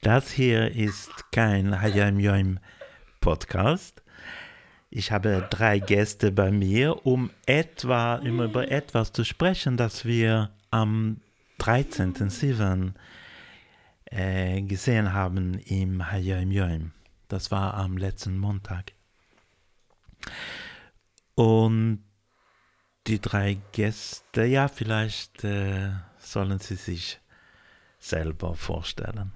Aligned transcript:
Das 0.00 0.30
hier 0.30 0.70
ist 0.76 1.10
kein 1.32 1.80
Hayam 1.80 2.20
Yoim 2.20 2.60
Podcast. 3.20 4.00
Ich 4.90 5.10
habe 5.10 5.48
drei 5.50 5.80
Gäste 5.80 6.30
bei 6.30 6.52
mir, 6.52 7.04
um 7.04 7.30
etwa 7.46 8.14
um 8.14 8.40
über 8.40 8.70
etwas 8.70 9.12
zu 9.12 9.24
sprechen, 9.24 9.76
das 9.76 10.04
wir 10.04 10.50
am 10.70 11.20
13.07. 11.58 12.92
Äh, 14.04 14.62
gesehen 14.62 15.12
haben 15.12 15.58
im 15.66 16.10
Hayam 16.10 16.52
Yoim. 16.52 16.92
Das 17.26 17.50
war 17.50 17.74
am 17.74 17.98
letzten 17.98 18.38
Montag. 18.38 18.92
Und 21.34 22.04
die 23.08 23.20
drei 23.20 23.58
Gäste, 23.72 24.44
ja, 24.44 24.68
vielleicht 24.68 25.42
äh, 25.42 25.90
sollen 26.20 26.60
sie 26.60 26.76
sich 26.76 27.18
selber 27.98 28.54
vorstellen. 28.54 29.32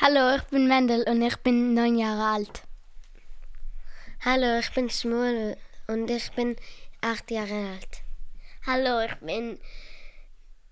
Hallo, 0.00 0.36
ich 0.36 0.42
bin 0.44 0.66
Mendel 0.66 1.04
und 1.06 1.22
ich 1.22 1.36
bin 1.36 1.74
neun 1.74 1.96
Jahre 1.96 2.34
alt. 2.34 2.62
Hallo, 4.24 4.58
ich 4.58 4.72
bin 4.72 4.88
Schmuel 4.90 5.56
und 5.86 6.10
ich 6.10 6.32
bin 6.32 6.56
acht 7.02 7.30
Jahre 7.30 7.70
alt. 7.72 8.02
Hallo, 8.66 9.04
ich 9.04 9.14
bin 9.16 9.58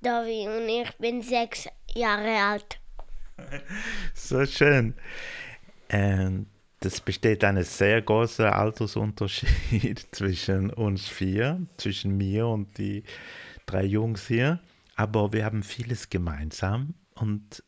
Davi 0.01 0.48
und 0.48 0.69
ich 0.69 0.97
bin 0.97 1.23
sechs 1.23 1.69
Jahre 1.95 2.42
alt. 2.42 2.80
So 4.14 4.45
schön. 4.47 4.95
Ähm, 5.91 6.47
das 6.80 7.00
besteht 7.00 7.45
ein 7.45 7.62
sehr 7.62 8.02
großer 8.02 8.56
Altersunterschied 8.56 10.09
zwischen 10.12 10.70
uns 10.70 11.06
vier, 11.06 11.66
zwischen 11.77 12.16
mir 12.16 12.47
und 12.47 12.78
die 12.78 13.05
drei 13.66 13.84
Jungs 13.84 14.27
hier. 14.27 14.61
Aber 14.97 15.33
wir 15.33 15.45
haben 15.45 15.62
vieles 15.62 16.09
gemeinsam 16.09 16.95
und 17.14 17.62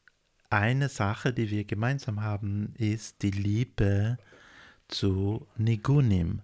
eine 0.53 0.89
Sache, 0.89 1.33
die 1.33 1.51
wir 1.51 1.65
gemeinsam 1.65 2.23
haben, 2.23 2.75
ist 2.77 3.23
die 3.23 3.31
Liebe 3.31 4.19
zu 4.89 5.47
Nigunim. 5.57 6.43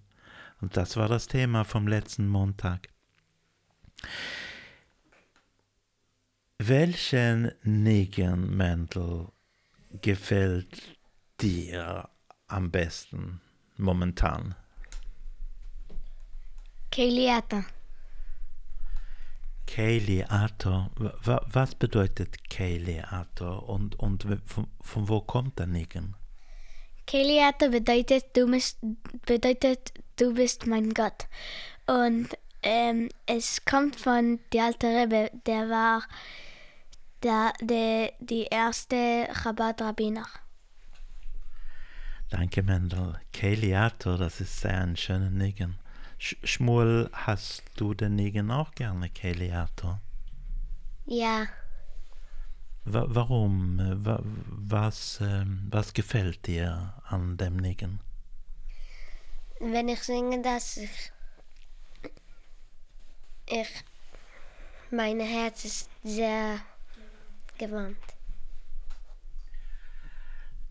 Und 0.60 0.76
das 0.76 0.96
war 0.96 1.08
das 1.08 1.26
Thema 1.26 1.64
vom 1.64 1.86
letzten 1.86 2.26
Montag. 2.28 2.88
Welchen 6.58 7.52
Nigenmäntel 7.62 9.28
gefällt 10.02 10.98
dir 11.40 12.08
am 12.48 12.70
besten 12.70 13.40
momentan? 13.76 14.54
Kayliata. 16.90 17.64
Kayliato. 19.68 20.90
Was 21.52 21.74
bedeutet 21.74 22.48
Kayliato 22.48 23.58
und, 23.58 23.98
und 23.98 24.26
von, 24.46 24.66
von 24.80 25.08
wo 25.08 25.20
kommt 25.20 25.58
der 25.58 25.66
Nigen? 25.66 26.16
Kayliata 27.06 27.68
bedeutet 27.68 28.34
du, 28.34 28.50
bist, 28.50 28.78
bedeutet, 29.26 29.92
du 30.16 30.34
bist 30.34 30.66
mein 30.66 30.94
Gott. 30.94 31.28
Und 31.86 32.28
ähm, 32.62 33.10
es 33.26 33.64
kommt 33.66 33.96
von 33.96 34.40
der 34.52 34.64
alte 34.64 34.86
Rebbe, 34.86 35.30
der 35.46 35.68
war 35.68 36.02
der, 37.22 37.52
der, 37.60 38.12
die 38.20 38.44
erste 38.44 39.28
Chabad-Rabbiner. 39.32 40.26
Danke, 42.30 42.62
Mendel. 42.62 43.20
Kayliato, 43.32 44.16
das 44.16 44.40
ist 44.40 44.60
sehr 44.60 44.80
ein 44.80 44.96
schöner 44.96 45.30
Nigen. 45.30 45.76
Sch 46.18 46.36
Schmuel, 46.42 47.08
hast 47.12 47.62
du 47.76 47.94
den 47.94 48.16
Nigen 48.16 48.50
auch 48.50 48.72
gerne, 48.72 49.08
Kayliato? 49.08 49.98
Ja. 51.06 51.46
Wa 52.84 53.04
warum? 53.08 53.78
Wa 54.04 54.20
was, 54.24 55.20
ähm, 55.20 55.68
was 55.70 55.94
gefällt 55.94 56.46
dir 56.46 56.94
an 57.04 57.36
dem 57.36 57.56
Nigen? 57.56 58.00
Wenn 59.60 59.88
ich 59.88 60.02
singe, 60.02 60.42
dass 60.42 60.76
ich, 60.76 61.12
ich 63.46 63.68
mein 64.90 65.20
Herz 65.20 65.64
ist 65.64 65.90
sehr 66.02 66.58
gewandt. 67.58 67.96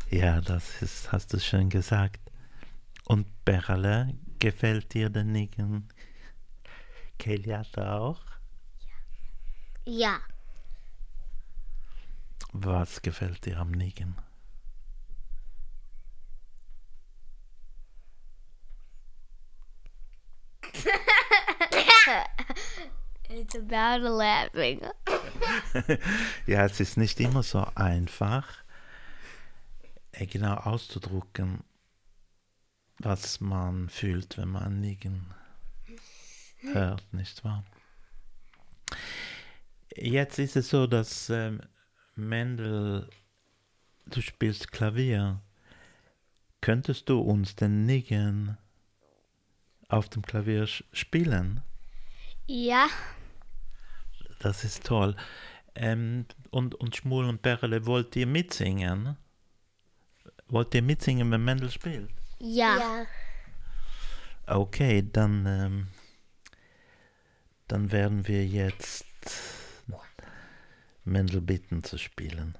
Ja, 0.10 0.42
das 0.42 0.82
ist, 0.82 1.12
hast 1.12 1.34
du 1.34 1.40
schön 1.40 1.70
gesagt. 1.70 2.20
Und 3.06 3.28
Berle, 3.46 4.14
gefällt 4.40 4.94
dir 4.94 5.10
der 5.10 5.24
Nigen? 5.24 5.88
Keliata 7.18 7.98
auch? 7.98 8.22
Ja. 9.86 10.20
Was 12.54 13.02
gefällt 13.02 13.46
dir 13.46 13.60
am 13.60 13.72
Nigen? 13.72 14.16
It's 23.30 23.56
about 23.56 24.08
laughing. 24.08 24.82
ja, 26.48 26.66
es 26.66 26.80
ist 26.80 26.98
nicht 26.98 27.20
immer 27.20 27.44
so 27.44 27.66
einfach, 27.76 28.48
genau 30.12 30.56
auszudrücken, 30.56 31.64
was 33.00 33.40
man 33.42 33.90
fühlt, 33.90 34.38
wenn 34.38 34.50
man 34.50 34.80
Nigen 34.80 35.26
hört, 36.62 37.14
nicht 37.14 37.44
wahr? 37.44 37.64
Jetzt 39.96 40.40
ist 40.40 40.56
es 40.56 40.70
so, 40.70 40.88
dass 40.88 41.30
ähm, 41.30 41.62
Mendel, 42.16 43.10
du 44.06 44.22
spielst 44.22 44.72
Klavier. 44.72 45.42
Könntest 46.62 47.10
du 47.10 47.20
uns 47.20 47.56
den 47.56 47.86
Nigen 47.86 48.58
auf 49.90 50.10
dem 50.10 50.24
Klavier 50.24 50.68
spielen? 50.68 51.62
Ja. 52.48 52.88
Das 54.40 54.64
ist 54.64 54.86
toll. 54.86 55.16
Ähm, 55.76 56.26
und, 56.50 56.76
und 56.76 56.96
Schmul 56.96 57.26
und 57.26 57.42
Perle, 57.42 57.86
wollt 57.86 58.16
ihr 58.16 58.28
mitsingen? 58.28 59.18
Wollt 60.48 60.74
ihr 60.74 60.82
mitsingen, 60.82 61.30
wenn 61.32 61.44
Mendel 61.44 61.70
spielt? 61.70 62.10
Ja. 62.40 62.78
ja. 62.78 63.06
Okay, 64.48 65.08
dann, 65.12 65.46
ähm, 65.46 65.88
dann 67.68 67.92
werden 67.92 68.28
wir 68.28 68.46
jetzt 68.46 69.06
Mendel 71.08 71.42
bitten 71.42 71.84
zu 71.84 71.98
spielen. 71.98 72.58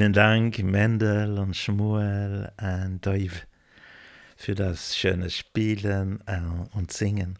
Vielen 0.00 0.14
Dank, 0.14 0.58
Mendel 0.60 1.38
und 1.38 1.54
Schmuel 1.54 2.50
und 2.58 3.04
Dave, 3.04 3.42
für 4.34 4.54
das 4.54 4.96
schöne 4.96 5.28
Spielen 5.28 6.22
äh, 6.24 6.40
und 6.74 6.90
Singen. 6.90 7.38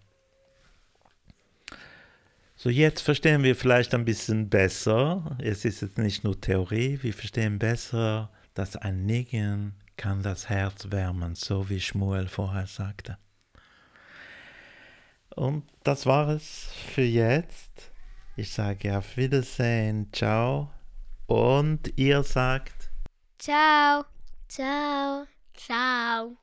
So, 2.57 2.69
jetzt 2.69 3.01
verstehen 3.01 3.45
wir 3.45 3.57
vielleicht 3.57 3.95
ein 3.95 4.05
bisschen 4.05 4.51
besser. 4.51 5.39
Es 5.39 5.65
ist 5.65 5.81
jetzt 5.81 5.97
nicht 5.97 6.23
nur 6.23 6.39
Theorie, 6.39 6.99
wir 7.01 7.15
verstehen 7.15 7.59
besser, 7.59 8.31
dass 8.53 8.77
ein 8.77 9.07
Nicken 9.07 9.73
kann 9.97 10.23
das 10.23 10.51
Herz 10.51 10.91
wärmen, 10.91 11.37
so 11.37 11.71
wie 11.71 11.81
Schmuel 11.81 12.29
vorher 12.29 12.67
sagte. 12.67 13.17
Und 15.35 15.65
das 15.83 16.05
war 16.05 16.29
es 16.29 16.69
für 16.93 17.01
jetzt. 17.01 17.91
Ich 18.37 18.53
sage 18.53 18.99
auf 18.99 19.17
Wiedersehen, 19.17 20.09
ciao. 20.13 20.71
Und 21.31 21.97
ihr 21.97 22.25
sagt 22.25 22.91
Ciao. 23.39 24.05
Ciao. 24.49 25.27
Ciao. 25.55 26.37